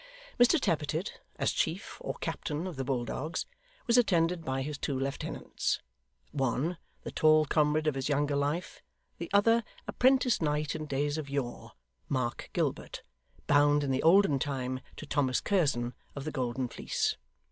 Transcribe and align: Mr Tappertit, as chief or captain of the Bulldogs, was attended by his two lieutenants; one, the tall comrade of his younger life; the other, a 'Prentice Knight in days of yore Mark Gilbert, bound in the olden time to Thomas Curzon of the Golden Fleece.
Mr 0.39 0.59
Tappertit, 0.59 1.19
as 1.35 1.51
chief 1.51 1.97
or 1.99 2.15
captain 2.15 2.65
of 2.65 2.75
the 2.75 2.83
Bulldogs, 2.83 3.45
was 3.85 3.99
attended 3.99 4.43
by 4.43 4.63
his 4.63 4.79
two 4.79 4.97
lieutenants; 4.99 5.79
one, 6.31 6.79
the 7.03 7.11
tall 7.11 7.45
comrade 7.45 7.85
of 7.85 7.93
his 7.93 8.09
younger 8.09 8.35
life; 8.35 8.81
the 9.19 9.29
other, 9.31 9.63
a 9.87 9.91
'Prentice 9.93 10.41
Knight 10.41 10.73
in 10.73 10.87
days 10.87 11.19
of 11.19 11.29
yore 11.29 11.73
Mark 12.09 12.49
Gilbert, 12.51 13.03
bound 13.45 13.83
in 13.83 13.91
the 13.91 14.01
olden 14.01 14.39
time 14.39 14.79
to 14.97 15.05
Thomas 15.05 15.39
Curzon 15.39 15.93
of 16.15 16.23
the 16.23 16.31
Golden 16.31 16.67
Fleece. 16.67 17.17